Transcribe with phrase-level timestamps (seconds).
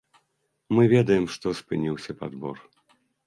[0.77, 2.55] Мы ведаем, што спыніўся падбор.